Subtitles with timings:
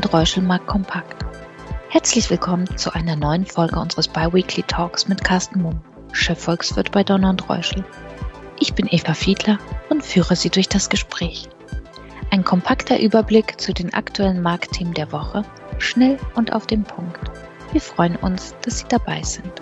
[0.00, 1.26] und Reuschel mag kompakt.
[1.90, 5.78] Herzlich willkommen zu einer neuen Folge unseres Biweekly Talks mit Carsten Mumm,
[6.12, 7.84] Chefvolkswirt bei Donner und Reuschel.
[8.58, 9.58] Ich bin Eva Fiedler
[9.90, 11.50] und führe Sie durch das Gespräch.
[12.30, 15.44] Ein kompakter Überblick zu den aktuellen Marktthemen der Woche,
[15.76, 17.20] schnell und auf den Punkt.
[17.72, 19.52] Wir freuen uns, dass Sie dabei sind.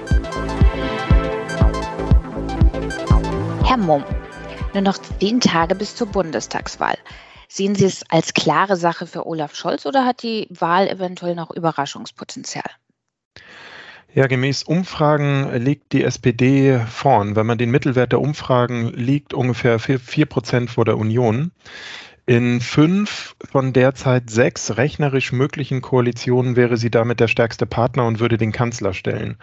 [3.64, 4.05] Herr Mumm,
[4.73, 6.96] nur noch zehn Tage bis zur Bundestagswahl.
[7.48, 11.50] Sehen Sie es als klare Sache für Olaf Scholz oder hat die Wahl eventuell noch
[11.50, 12.70] Überraschungspotenzial?
[14.14, 17.36] Ja, gemäß Umfragen liegt die SPD vorn.
[17.36, 21.53] Wenn man den Mittelwert der Umfragen liegt, ungefähr vier Prozent vor der Union.
[22.29, 28.21] In fünf von derzeit sechs rechnerisch möglichen Koalitionen wäre sie damit der stärkste Partner und
[28.21, 29.39] würde den Kanzler stellen.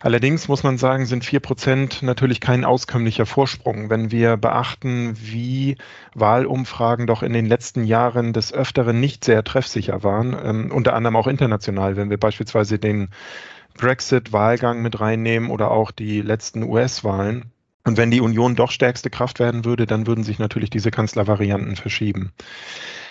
[0.00, 5.76] Allerdings muss man sagen, sind vier Prozent natürlich kein auskömmlicher Vorsprung, wenn wir beachten, wie
[6.14, 11.16] Wahlumfragen doch in den letzten Jahren des Öfteren nicht sehr treffsicher waren, ähm, unter anderem
[11.16, 13.10] auch international, wenn wir beispielsweise den
[13.74, 17.51] Brexit-Wahlgang mit reinnehmen oder auch die letzten US-Wahlen.
[17.84, 21.74] Und wenn die Union doch stärkste Kraft werden würde, dann würden sich natürlich diese Kanzlervarianten
[21.74, 22.32] verschieben.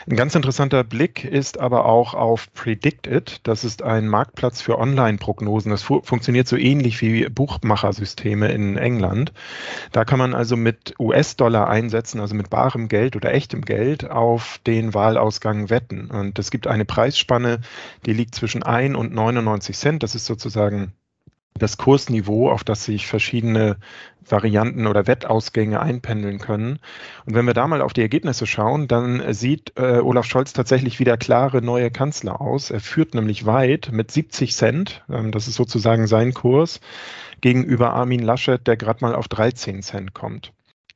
[0.09, 3.41] Ein ganz interessanter Blick ist aber auch auf Predicted.
[3.43, 5.71] Das ist ein Marktplatz für Online-Prognosen.
[5.71, 9.31] Das fu funktioniert so ähnlich wie Buchmachersysteme in England.
[9.91, 14.59] Da kann man also mit US-Dollar einsetzen, also mit barem Geld oder echtem Geld, auf
[14.65, 16.09] den Wahlausgang wetten.
[16.09, 17.59] Und es gibt eine Preisspanne,
[18.05, 20.01] die liegt zwischen 1 und 99 Cent.
[20.01, 20.93] Das ist sozusagen
[21.57, 23.77] das Kursniveau, auf das sich verschiedene
[24.27, 26.79] Varianten oder Wettausgänge einpendeln können.
[27.25, 30.99] Und wenn wir da mal auf die Ergebnisse schauen, dann sieht äh, Olaf Scholz tatsächlich
[30.99, 32.71] wieder klare neue Kanzler aus.
[32.71, 36.79] Er führt nämlich weit mit 70 Cent, ähm, das ist sozusagen sein Kurs,
[37.41, 40.53] gegenüber Armin Laschet, der gerade mal auf 13 Cent kommt.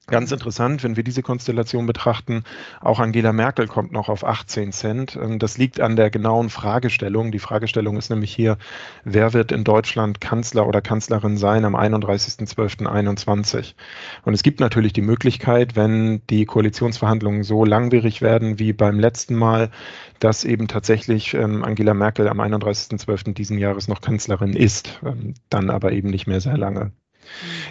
[0.07, 2.43] Ganz interessant, wenn wir diese Konstellation betrachten,
[2.79, 5.15] auch Angela Merkel kommt noch auf 18 Cent.
[5.19, 7.31] Ähm, das liegt an der genauen Fragestellung.
[7.31, 8.59] Die Fragestellung ist nämlich hier,
[9.03, 13.73] wer wird in Deutschland Kanzler oder Kanzlerin sein am 31.12.21?
[14.23, 19.33] Und es gibt natürlich die Möglichkeit, wenn die Koalitionsverhandlungen so langwierig werden wie beim letzten
[19.33, 19.71] Mal,
[20.19, 23.33] dass eben tatsächlich ähm, Angela Merkel am 31.12.
[23.33, 26.91] diesen Jahres noch Kanzlerin ist, ähm, dann aber eben nicht mehr sehr lange.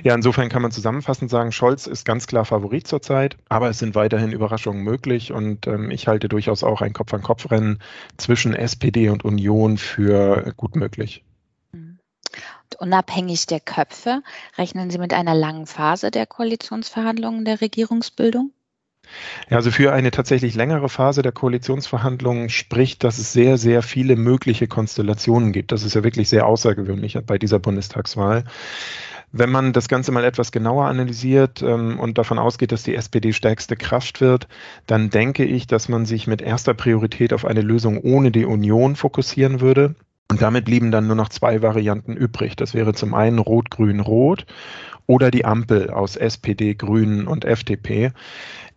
[0.02, 3.94] Ja, insofern kann man zusammenfassend sagen, Scholz ist ganz klar Favorit zurzeit, aber es sind
[3.94, 7.80] weiterhin Überraschungen möglich und ähm, ich halte durchaus auch ein Kopf-an-Kopf-Rennen
[8.16, 11.24] zwischen SPD und Union für gut möglich.
[11.72, 14.22] Und unabhängig der Köpfe,
[14.58, 18.52] rechnen Sie mit einer langen Phase der Koalitionsverhandlungen der Regierungsbildung?
[19.50, 24.16] Ja, also für eine tatsächlich längere Phase der Koalitionsverhandlungen spricht, dass es sehr, sehr viele
[24.16, 25.72] mögliche Konstellationen gibt.
[25.72, 28.44] Das ist ja wirklich sehr außergewöhnlich bei dieser Bundestagswahl.
[29.36, 33.32] Wenn man das Ganze mal etwas genauer analysiert ähm, und davon ausgeht, dass die SPD
[33.32, 34.46] stärkste Kraft wird,
[34.86, 38.94] dann denke ich, dass man sich mit erster Priorität auf eine Lösung ohne die Union
[38.94, 39.96] fokussieren würde.
[40.30, 42.56] Und damit blieben dann nur noch zwei Varianten übrig.
[42.56, 44.46] Das wäre zum einen Rot-Grün-Rot
[45.06, 48.12] oder die Ampel aus SPD, Grünen und FDP.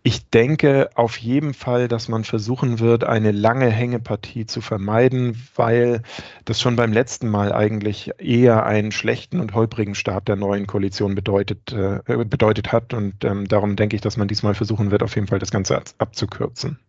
[0.04, 6.02] Ich denke auf jeden Fall, dass man versuchen wird, eine lange Hängepartie zu vermeiden, weil
[6.46, 11.16] das schon beim letzten Mal eigentlich eher einen schlechten und holprigen Start der neuen Koalition
[11.16, 12.94] bedeutet, äh, bedeutet hat.
[12.94, 15.82] Und ähm, darum denke ich, dass man diesmal versuchen wird, auf jeden Fall das Ganze
[15.98, 16.80] abzukürzen.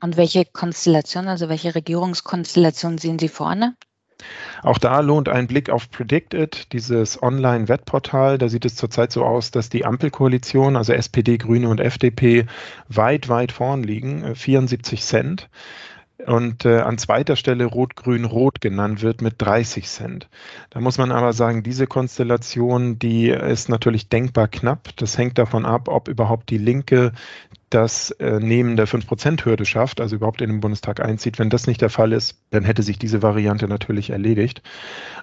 [0.00, 3.76] Und welche Konstellation, also welche Regierungskonstellation sehen Sie vorne?
[4.62, 8.38] Auch da lohnt ein Blick auf Predicted, dieses Online-Wettportal.
[8.38, 12.46] Da sieht es zurzeit so aus, dass die Ampelkoalition, also SPD, Grüne und FDP,
[12.88, 15.50] weit, weit vorn liegen, 74 äh, Cent
[16.26, 20.28] und äh, an zweiter Stelle Rot-Grün-Rot genannt wird mit 30 Cent.
[20.70, 24.96] Da muss man aber sagen, diese Konstellation, die ist natürlich denkbar knapp.
[24.96, 27.12] Das hängt davon ab, ob überhaupt die Linke
[27.74, 31.38] das äh, Nehmen der 5%-Hürde schafft, also überhaupt in den Bundestag einzieht.
[31.38, 34.62] Wenn das nicht der Fall ist, dann hätte sich diese Variante natürlich erledigt.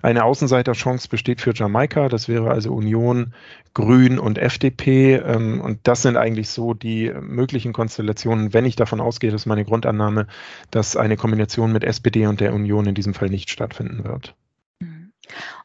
[0.02, 3.34] Eine Außenseiterchance besteht für Jamaika, das wäre also Union,
[3.74, 5.16] Grün und FDP.
[5.16, 9.64] Ähm, und das sind eigentlich so die möglichen Konstellationen, wenn ich davon ausgehe, dass meine
[9.64, 10.28] Grundannahme,
[10.72, 14.36] dass eine Kombination mit SPD und der Union in diesem Fall nicht stattfinden wird.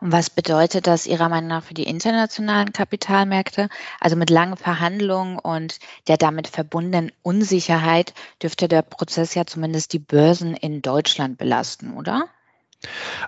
[0.01, 3.69] Und was bedeutet das Ihrer Meinung nach für die internationalen Kapitalmärkte?
[4.01, 9.99] Also mit langen Verhandlungen und der damit verbundenen Unsicherheit dürfte der Prozess ja zumindest die
[9.99, 12.29] Börsen in Deutschland belasten, oder?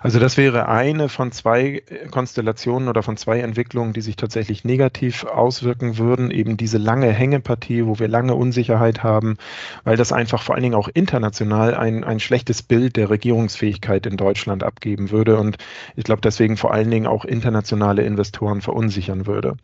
[0.01, 5.25] Also das wäre eine von zwei Konstellationen oder von zwei Entwicklungen, die sich tatsächlich negativ
[5.25, 6.31] auswirken würden.
[6.31, 9.37] Eben diese lange Hängepartie, wo wir lange Unsicherheit haben,
[9.83, 14.17] weil das einfach vor allen Dingen auch international ein, ein schlechtes Bild der Regierungsfähigkeit in
[14.17, 15.57] Deutschland abgeben würde und
[15.95, 19.55] ich glaube deswegen vor allen Dingen auch internationale Investoren verunsichern würde.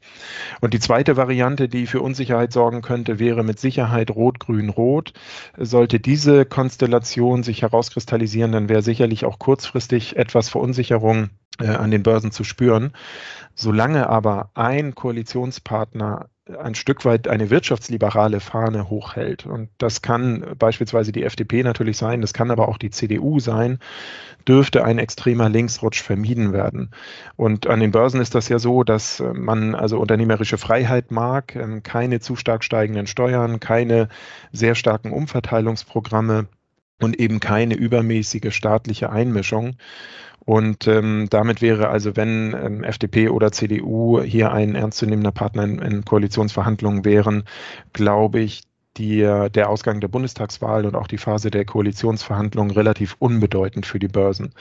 [0.62, 5.13] Und die zweite Variante, die für Unsicherheit sorgen könnte, wäre mit Sicherheit Rot-Grün-Rot.
[5.57, 11.30] Sollte diese Konstellation sich herauskristallisieren, dann wäre sicherlich auch kurzfristig kurzfristig etwas Verunsicherung
[11.60, 12.92] äh, an den Börsen zu spüren.
[13.54, 16.30] Solange aber ein Koalitionspartner
[16.60, 19.48] ein Stück weit eine wirtschaftsliberale Fahne hochhält.
[19.48, 23.80] Und das kann beispielsweise die FDP natürlich sein, das kann aber auch die CDU sein,
[24.48, 26.92] dürfte ein extremer Linksrutsch vermieden werden.
[27.36, 31.81] Und an den Börsen ist das ja so, dass man also unternehmerische Freiheit mag, ähm,
[31.81, 34.08] keine zu stark steigenden Steuern, keine
[34.52, 36.48] sehr starken Umverteilungsprogramme
[37.01, 39.77] und eben keine übermäßige staatliche Einmischung.
[40.45, 45.80] Und ähm, damit wäre also, wenn ähm, FDP oder CDU hier ein ernstzunehmender Partner in,
[45.80, 47.45] in Koalitionsverhandlungen wären,
[47.94, 48.62] glaube ich,
[48.97, 54.07] die, der Ausgang der Bundestagswahl und auch die Phase der Koalitionsverhandlungen relativ unbedeutend für die
[54.07, 54.53] Börsen.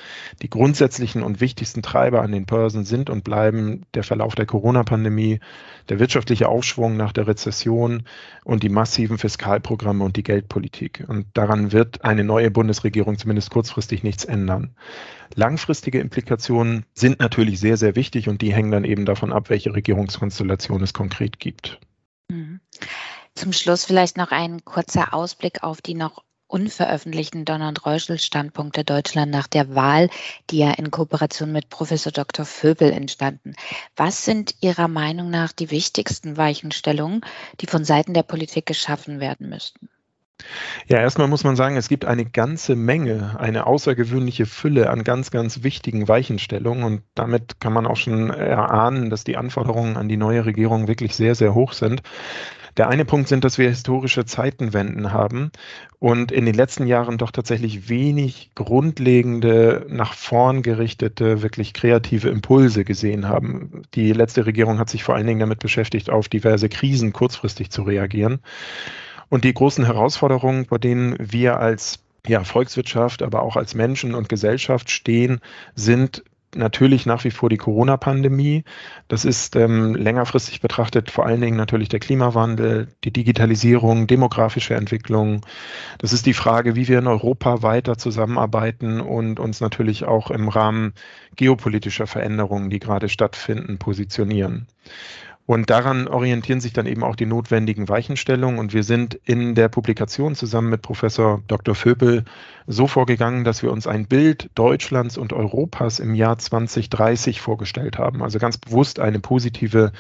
[0.43, 5.41] Die grundsätzlichen und wichtigsten Treiber an den Börsen sind und bleiben der Verlauf der Corona-Pandemie,
[5.89, 8.05] der wirtschaftliche Aufschwung nach der Rezession
[8.45, 11.05] und die massiven Fiskalprogramme und die Geldpolitik.
[11.07, 14.75] Und daran wird eine neue Bundesregierung zumindest kurzfristig nichts ändern.
[15.35, 19.75] Langfristige Implikationen sind natürlich sehr, sehr wichtig und die hängen dann eben davon ab, welche
[19.75, 21.81] Regierungskonstellation es konkret gibt.
[22.29, 22.61] Mhm.
[23.35, 29.75] Zum Schluss vielleicht noch ein kurzer Ausblick auf die noch unveröffentlichten Donald-Reuschel-Standpunkte Deutschland nach der
[29.75, 30.09] Wahl,
[30.51, 32.45] die ja in Kooperation mit Professor Dr.
[32.45, 33.55] Vöbel entstanden.
[33.97, 37.23] Was sind Ihrer Meinung nach die wichtigsten Weichenstellungen,
[37.61, 39.89] die von Seiten der Politik geschaffen werden müssten?
[40.87, 45.31] Ja, erstmal muss man sagen, es gibt eine ganze Menge, eine außergewöhnliche Fülle an ganz,
[45.31, 50.17] ganz wichtigen Weichenstellungen und damit kann man auch schon erahnen, dass die Anforderungen an die
[50.17, 52.03] neue Regierung wirklich sehr, sehr hoch sind.
[52.77, 55.53] Der eine Punkt sind, dass wir historische Zeitenwenden haben
[56.01, 62.85] und in den letzten Jahren doch tatsächlich wenig grundlegende, nach vorn gerichtete, wirklich kreative Impulse
[62.85, 63.83] gesehen haben.
[63.95, 67.83] Die letzte Regierung hat sich vor allen Dingen damit beschäftigt, auf diverse Krisen kurzfristig zu
[67.83, 68.41] reagieren.
[69.29, 74.29] Und die großen Herausforderungen, vor denen wir als ja, Volkswirtschaft, aber auch als Menschen und
[74.29, 75.41] Gesellschaft stehen,
[75.75, 76.25] sind
[76.57, 78.65] natürlich nach wie vor die Corona-Pandemie.
[79.09, 85.45] Das ist ähm, längerfristig betrachtet vor allen Dingen natürlich der Klimawandel, die Digitalisierung, demografische Entwicklung.
[85.99, 90.49] Das ist die Frage, wie wir in Europa weiter zusammenarbeiten und uns natürlich auch im
[90.49, 90.95] Rahmen
[91.37, 94.67] geopolitischer Veränderungen, die gerade stattfinden, positionieren.
[95.47, 98.59] Und daran orientieren sich dann eben auch die notwendigen Weichenstellungen.
[98.59, 101.75] Und wir sind in der Publikation zusammen mit Professor Dr.
[101.75, 102.25] Vöbel
[102.67, 108.23] so vorgegangen, dass wir uns ein Bild Deutschlands und Europas im Jahr 2030 vorgestellt haben.
[108.23, 109.93] Also ganz bewusst eine positive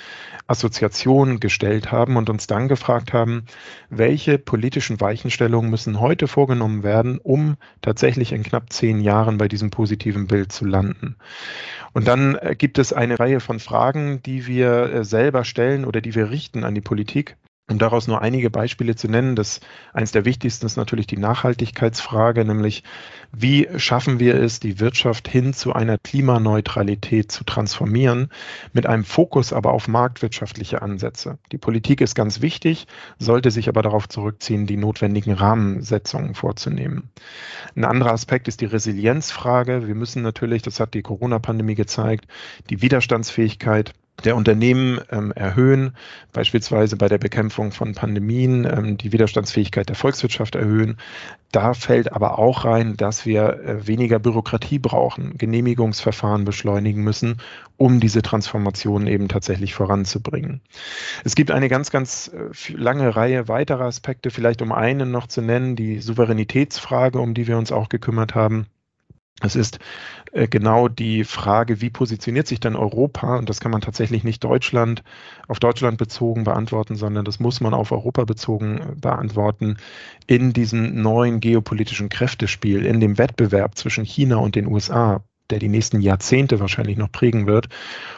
[0.46, 3.44] Assoziation gestellt haben und uns dann gefragt haben,
[3.90, 9.68] welche politischen Weichenstellungen müssen heute vorgenommen werden, um tatsächlich in knapp zehn Jahren bei diesem
[9.70, 11.16] positiven Bild zu landen.
[11.92, 16.00] Und dann äh, gibt es eine Reihe von Fragen, die wir äh, selber stellen oder
[16.00, 17.36] die wir richten an die Politik.
[17.66, 19.60] Um daraus nur einige Beispiele zu nennen, das
[19.94, 22.84] eins der wichtigsten ist natürlich die Nachhaltigkeitsfrage, nämlich
[23.32, 28.28] wie schaffen wir es, die Wirtschaft hin zu einer Klimaneutralität zu transformieren,
[28.74, 31.38] mit einem Fokus aber auf marktwirtschaftliche Ansätze.
[31.52, 32.86] Die Politik ist ganz wichtig,
[33.18, 37.08] sollte sich aber darauf zurückziehen, die notwendigen Rahmensetzungen vorzunehmen.
[37.74, 39.88] Ein anderer Aspekt ist die Resilienzfrage.
[39.88, 42.26] Wir müssen natürlich, das hat die Corona-Pandemie gezeigt,
[42.68, 45.96] die Widerstandsfähigkeit der Unternehmen ähm, erhöhen,
[46.32, 50.96] beispielsweise bei der Bekämpfung von Pandemien, ähm, die Widerstandsfähigkeit der Volkswirtschaft erhöhen.
[51.50, 57.38] Da fällt aber auch rein, dass wir äh, weniger Bürokratie brauchen, Genehmigungsverfahren beschleunigen müssen,
[57.76, 60.60] um diese Transformation eben tatsächlich voranzubringen.
[61.24, 65.42] Es gibt eine ganz, ganz äh, lange Reihe weiterer Aspekte, vielleicht um einen noch zu
[65.42, 68.66] nennen, die Souveränitätsfrage, um die wir uns auch gekümmert haben.
[69.40, 69.78] Es ist
[70.32, 73.36] äh, genau die Frage, wie positioniert sich denn Europa?
[73.36, 75.02] Und das kann man tatsächlich nicht Deutschland
[75.48, 79.76] auf Deutschland bezogen beantworten, sondern das muss man auf Europa bezogen äh, beantworten
[80.26, 85.68] in diesem neuen geopolitischen Kräftespiel, in dem Wettbewerb zwischen China und den USA der die
[85.68, 87.68] nächsten Jahrzehnte wahrscheinlich noch prägen wird.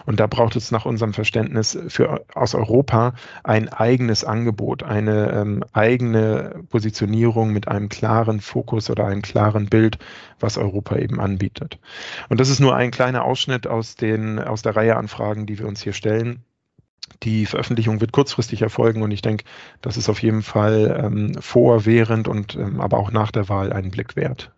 [0.04, 5.64] Und da braucht es nach unserem Verständnis für, aus Europa ein eigenes Angebot, eine ähm,
[5.73, 9.99] eigene Positionierung mit einem klaren Fokus oder einem klaren Bild,
[10.38, 11.78] was Europa eben anbietet.
[12.28, 15.59] Und das ist nur ein kleiner Ausschnitt aus, den, aus der Reihe an Fragen, die
[15.59, 16.45] wir uns hier stellen.
[17.23, 19.45] Die Veröffentlichung wird kurzfristig erfolgen und ich denke,
[19.80, 23.73] das ist auf jeden Fall ähm, vor, während und ähm, aber auch nach der Wahl
[23.73, 24.52] einen Blick wert.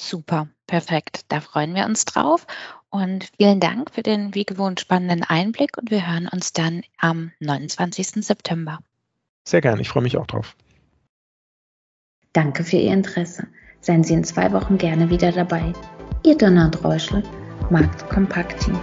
[0.00, 0.48] Super.
[0.70, 2.46] Perfekt, da freuen wir uns drauf.
[2.90, 7.32] Und vielen Dank für den wie gewohnt spannenden Einblick und wir hören uns dann am
[7.40, 8.24] 29.
[8.24, 8.78] September.
[9.44, 10.54] Sehr gerne, ich freue mich auch drauf.
[12.32, 13.48] Danke für Ihr Interesse.
[13.80, 15.72] Seien Sie in zwei Wochen gerne wieder dabei.
[16.22, 17.24] Ihr Donald Reuschel,
[17.70, 18.78] Markt Kompakt Team.